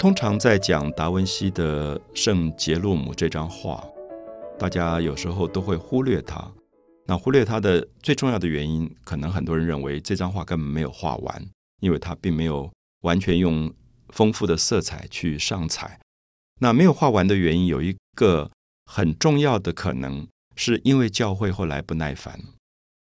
[0.00, 3.86] 通常在讲达文西的《圣杰洛姆》这张画，
[4.58, 6.50] 大家有时候都会忽略它。
[7.06, 11.46] 那忽略它的最重要的原因，可能很多人认为这张画根本没有画完，
[11.82, 13.70] 因为它并没有完全用
[14.08, 16.00] 丰富的色彩去上彩。
[16.60, 18.50] 那没有画完的原因有一个
[18.86, 20.26] 很重要的可能，
[20.56, 22.40] 是因为教会后来不耐烦。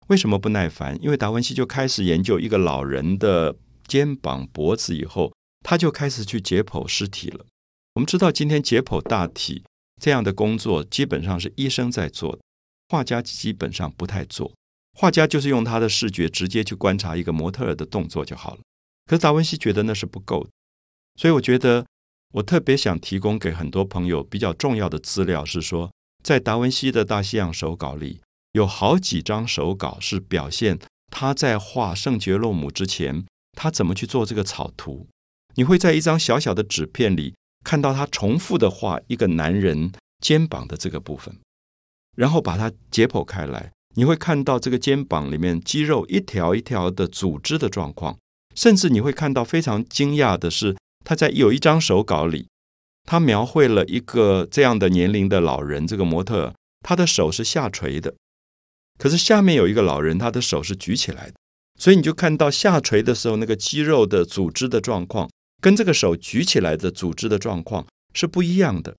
[0.08, 0.98] 为什么不耐烦？
[1.04, 5.34] 因为达文西就开始研究一个老人的肩膀、脖子以后，
[5.68, 7.44] 他就开始去解剖尸体了。
[7.96, 9.64] 我们知道，今天解剖大体
[10.00, 12.38] 这样的工作，基本上是医生在做，
[12.90, 14.54] 画家基本上不太做。
[14.94, 18.62] 画家就是用他的视觉直接去观察一个模特儿的动作就好了。
[19.08, 20.50] 可是达文西觉得那是不够的，
[21.20, 21.84] 所以我觉得
[22.36, 25.91] 我特别想提供给很多朋友比较重要的资料是说，
[26.24, 28.21] 在达文西的大西洋手稿里。
[28.52, 30.80] 有好几张手稿是表现
[31.12, 35.08] 他在画圣杰洛姆之前，他怎么去做这个草图。
[35.56, 41.36] 你会在一张小小的纸片里看到他重复的画一个男人肩膀的这个部分，
[42.16, 48.18] 然后把它解剖开来，你会看到这个肩膀里面肌肉一条一条的组织的状况，
[48.54, 52.48] 甚至你会看到非常惊讶的是，他在有一张手稿里，
[53.04, 58.14] 他描绘了一个这样的年龄的老人，这个模特他的手是下垂的。
[58.98, 61.34] 可是下面有一个老人，他的手是举起来的，
[61.78, 65.30] 所以你就看到下垂的时候那个肌肉的组织的状况，
[65.66, 68.96] 跟这个手举起来的组织的状况是不一样的。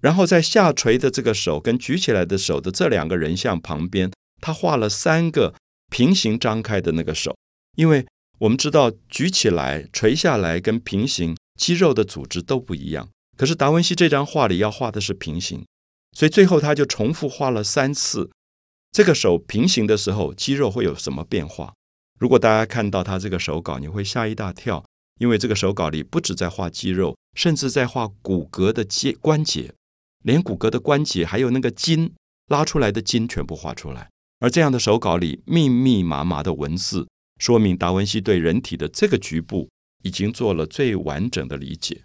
[0.00, 5.54] 然后在下垂的这个手跟举起来的手的这两个人像旁边，他画了三个
[5.90, 7.36] 平行张开的那个手，
[7.76, 8.04] 因为
[8.40, 13.08] 我们知道举起来、垂下来跟平行肌肉的组织都不一样。
[13.36, 15.64] 可是达文西这张画里要画的是平行，
[16.18, 18.28] 所以最后他就重复画了三次。
[18.90, 21.72] 这个手平行的时候，肌肉会有什么变化？
[22.18, 24.84] 如果大家看到他这个手稿，你会吓一大跳，
[25.18, 29.74] 因为这个手稿里不止在画肌肉，甚至在画骨骼的接关节，
[30.24, 32.12] 连骨骼的关节还有那个筋
[32.48, 34.10] 拉出来的筋全部画出来。
[34.40, 37.06] 而这样的手稿里密密麻麻的文字，
[37.38, 39.68] 说明达文西对人体的这个局部
[40.02, 42.02] 已经做了最完整的理解。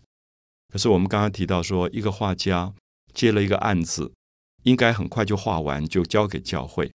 [0.71, 2.73] 可是我们刚刚提到说，一个画家
[3.13, 4.11] 接了一个案子。
[4.63, 6.91] 应该很快就画完，就交给教会。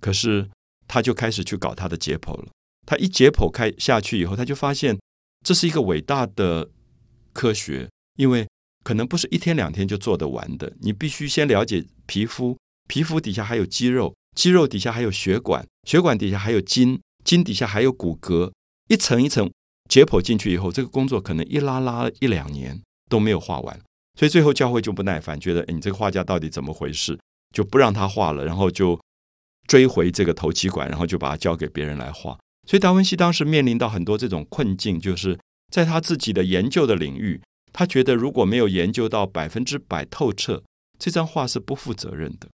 [0.00, 0.50] 可是
[0.88, 2.48] 他就开始去搞他的解剖了。
[2.84, 4.98] 他一解剖开下去以后，他就发现
[5.46, 6.68] 这是一个伟大的
[7.32, 8.48] 科学，因为
[8.82, 10.72] 可能不是一天两天就做得完的。
[10.80, 12.58] 你必须先了解皮肤，
[12.88, 18.50] 皮肤底下还有肌肉，肌肉底下还有血管，血管底下还有筋，筋底下还有骨骼，
[18.88, 19.48] 一层一层
[19.88, 23.80] 解剖进去以后，这个工作可能一拉拉一两年都没有画完。
[24.18, 27.16] 所以最后教会就不耐烦，觉得你这个画家到底怎么回事，
[27.54, 29.00] 就不让他画了，然后就
[29.68, 32.36] 追回这个头七馆，然后就把它交给别人来画。
[32.66, 35.38] 所以达文西当时面临到很多这种困境，就是
[35.70, 37.40] 在他自己的研究的领域，
[37.72, 40.62] 他觉得如果没有研究到百分之百透彻，
[40.98, 42.48] 这张画是不负责任的。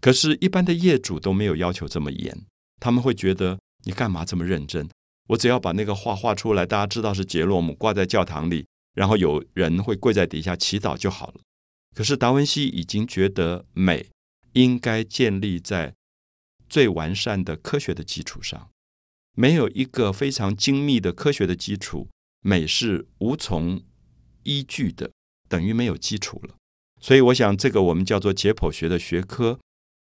[0.00, 2.44] 可是，一般的业主都没有要求这么严，
[2.78, 4.88] 他们会觉得你干嘛这么认真？
[5.28, 8.66] 我只要把那个画画出来，大家知道是杰洛姆，挂在教堂里。
[8.94, 11.34] 然后有人会跪在底下祈祷就好了。
[11.94, 14.06] 可是达文西已经觉得美
[14.54, 15.94] 应该建立在
[16.66, 18.70] 最完善的科学的基础上，
[19.36, 22.08] 没有一个非常精密的科学的基础，
[22.40, 23.80] 美是无从
[24.42, 25.12] 依据的，
[25.48, 26.56] 等于没有基础了。
[27.00, 29.60] 所以，我想这个我们叫做解剖学的学科，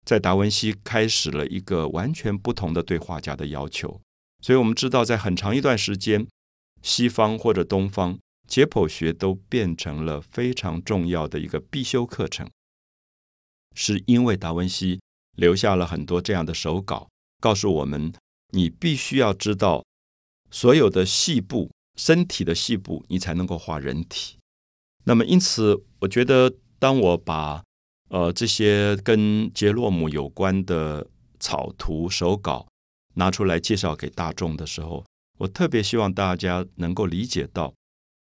[0.06, 4.00] 在达文西开始了一个完全不同的对画家的要求。
[4.40, 6.26] 所以我们知道，在很长一段时间，
[6.80, 8.18] 西方或者东方。
[8.48, 12.48] 解剖学都变成了非常重要的一个必修课程，
[13.74, 15.00] 是因为达文西
[15.34, 17.08] 留下了很多这样的手稿，
[17.40, 18.12] 告诉我们
[18.52, 19.84] 你必须要知道
[20.50, 24.36] 所有的细部身体的细部，你才能够画人体。
[25.04, 27.62] 那么，因此，我觉得当我把
[28.08, 31.06] 呃这些跟杰洛姆有关的
[31.38, 32.66] 草图手稿
[33.14, 35.04] 拿出来介绍给大众的时候，
[35.38, 37.72] 我特别希望大家能够理解到。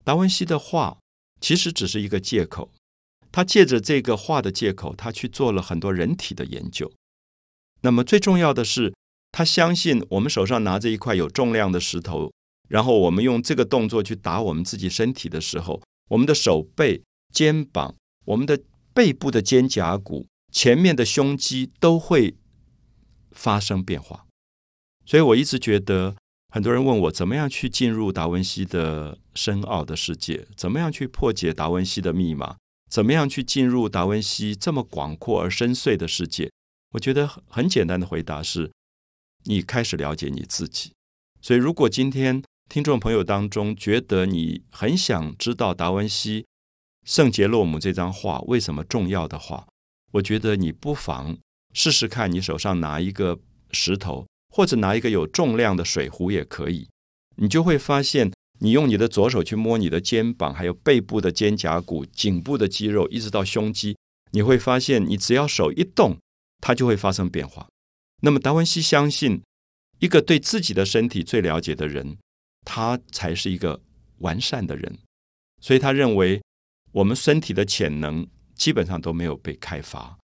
[0.04, 0.98] 达文西的画
[1.40, 2.70] 其实只是一个借口，
[3.30, 6.92] 他借着这个画的借口，他去做了很多人体的研究。
[7.82, 8.92] 那么最重要的是，
[9.32, 12.30] 他相信我们手上拿着一块有重量的石头，
[12.68, 17.02] 然后我们用这个动作去打我们自己身体的时候，我们的手背、
[17.32, 17.96] 肩膀、
[18.26, 18.60] 我们的
[18.94, 22.36] 背部的肩胛骨、前面的胸肌都会
[23.32, 24.26] 发生变化。
[25.04, 26.14] 所以我一直觉得。
[26.54, 32.56] 很多人问我怎么样去进入达文西的深奥的世界，怎么样去破解达文西的密码，
[32.90, 36.50] 怎么样去进入达文西这么广阔而深邃的世界？
[36.90, 38.70] 我觉得很简单的回答是：
[39.44, 40.92] 你开始了解你自己。
[41.40, 46.46] 所以，如果今天听众朋友当中觉得你很想知道达文西
[47.04, 49.66] 圣杰洛姆这张画为什么重要的话，
[50.12, 51.36] 我觉得你不妨
[51.74, 53.40] 试试看，你手上拿一个
[53.72, 56.88] 石头，或者拿一个有重量的水壶也可以，
[57.36, 58.30] 你就会发现，
[58.60, 63.96] 你用你的左手去摸你的肩膀，还有背部的肩胛骨、颈部的肌肉，一直到胸肌，
[64.30, 66.16] 你会发现，你只要手一动，
[66.60, 67.66] 它就会发生变化。
[68.22, 69.42] 那么达文西相信，
[70.00, 72.18] 一个对自己的身体最了解的人。
[72.64, 73.82] 他才是一个
[74.18, 74.96] 完善的人，
[75.60, 76.40] 所以他认为
[76.92, 78.24] 我们身体的潜能
[78.54, 80.16] 基本上都没有被开发。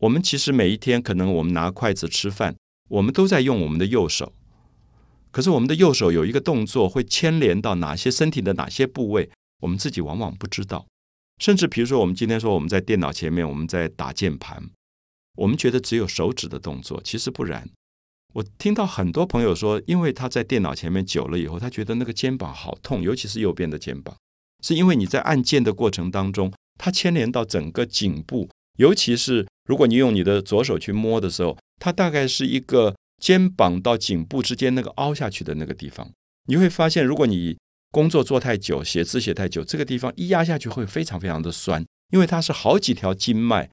[0.00, 2.54] 我们其实每一天可能我们拿筷子吃饭，
[2.90, 4.34] 我们都在用我们的右手，
[5.30, 9.30] 可是我们的右手有一个动作会牵连到哪些身体的哪些部位，
[9.62, 10.86] 我们自己往往不知道。
[11.38, 14.62] 甚至比如说，我们今天说我们在电脑前面我们在打键盘，
[15.36, 17.68] 我们觉得只有手指的动作，其实不然。
[18.34, 24.14] 我听到很多朋友说，因为他在电脑前面久了以后，他觉得那个肩膀好痛，尤其是右边的肩膀，
[24.62, 28.48] 是因为你在按键的过程当中，它牵连到整个颈部，
[28.78, 36.10] 尤其是如果你用你的左手去摸的时候，它大概是一个肩膀到颈部之间那个凹下去的那个地方，
[36.48, 37.56] 你会发现，如果你
[37.90, 43.70] 工作做太久，写字写太久，这个地方一压下去会非常非常的酸，因为它是好几条经脉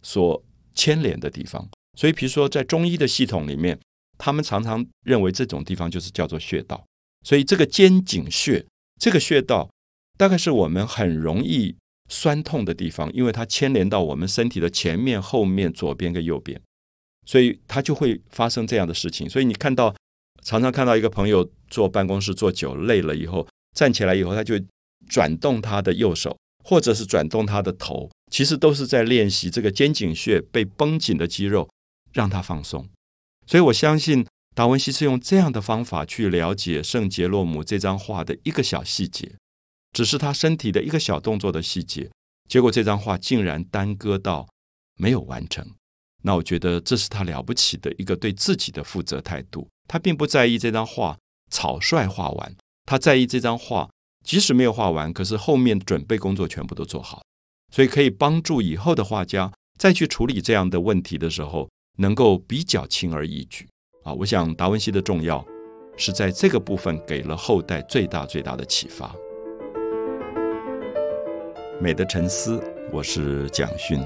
[0.00, 0.42] 所
[0.78, 3.78] 牵连的地方，所以比如说在中医的系统里面。
[4.20, 6.84] 他们常常认为这种地方就是叫做穴道，
[7.24, 8.66] 所以这个肩颈穴
[9.00, 9.70] 这个穴道
[10.16, 11.76] 大概是我们很容易
[12.08, 16.60] 酸痛的地方，因为它牵连到我们身体的前面、后面、左边跟右边，
[17.26, 19.30] 所以它就会发生这样的事情。
[19.30, 19.94] 所以你看到
[20.42, 24.54] 常常看到一个朋友坐办公室坐久累了以后站起来以后，他就
[25.08, 31.68] 转动他的右手，或者是转动他的头，其实都是在练习这个肩颈穴被绷紧的肌肉，
[32.12, 32.88] 让它放松。
[33.46, 39.36] 所以我相信达文西是用这样的方法去了解圣杰洛姆这张画的一个小细节，
[39.92, 42.10] 只是他身体的一个小动作的细节，
[42.48, 44.46] 结果这张画竟然耽搁到
[44.96, 45.66] 没有完成。
[46.22, 49.68] 那我觉得这是他了不起的一个对自己的负责态度。
[49.86, 51.16] 他并不在意这张画
[51.50, 52.54] 草率画完，
[52.84, 53.88] 他在意这张画
[54.26, 57.22] 即使没有画完，可是后面准备工作全部都做好，
[57.72, 61.68] 所以可以帮助以后的画家再去处理这样的问题的时候。
[62.00, 63.66] 能够比较轻而易举
[64.04, 64.12] 啊！
[64.12, 65.44] 我想达文西的重要
[65.96, 69.12] 是在这个部分给了后代最大最大的启发。
[71.80, 72.62] 美的沉思，
[72.92, 74.00] 我是蒋勋。